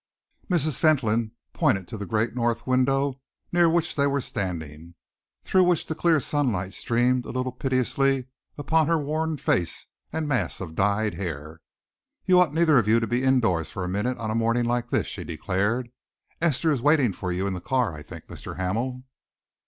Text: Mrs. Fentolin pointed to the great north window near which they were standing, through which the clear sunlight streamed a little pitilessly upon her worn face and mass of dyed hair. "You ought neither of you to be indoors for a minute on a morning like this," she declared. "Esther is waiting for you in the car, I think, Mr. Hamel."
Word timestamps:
Mrs. 0.49 0.79
Fentolin 0.79 1.33
pointed 1.53 1.87
to 1.87 1.95
the 1.95 2.07
great 2.07 2.33
north 2.33 2.65
window 2.65 3.21
near 3.51 3.69
which 3.69 3.93
they 3.93 4.07
were 4.07 4.19
standing, 4.19 4.95
through 5.43 5.61
which 5.63 5.85
the 5.85 5.93
clear 5.93 6.19
sunlight 6.19 6.73
streamed 6.73 7.23
a 7.23 7.29
little 7.29 7.51
pitilessly 7.51 8.25
upon 8.57 8.87
her 8.87 8.97
worn 8.97 9.37
face 9.37 9.85
and 10.11 10.27
mass 10.27 10.59
of 10.59 10.73
dyed 10.73 11.13
hair. 11.13 11.61
"You 12.25 12.39
ought 12.39 12.51
neither 12.51 12.79
of 12.79 12.87
you 12.87 12.99
to 12.99 13.05
be 13.05 13.23
indoors 13.23 13.69
for 13.69 13.83
a 13.83 13.87
minute 13.87 14.17
on 14.17 14.31
a 14.31 14.33
morning 14.33 14.65
like 14.65 14.89
this," 14.89 15.05
she 15.05 15.23
declared. 15.23 15.91
"Esther 16.41 16.71
is 16.71 16.81
waiting 16.81 17.13
for 17.13 17.31
you 17.31 17.45
in 17.45 17.53
the 17.53 17.61
car, 17.61 17.93
I 17.93 18.01
think, 18.01 18.25
Mr. 18.25 18.57
Hamel." 18.57 19.03